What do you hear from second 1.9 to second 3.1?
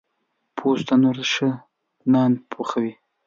نان پخوي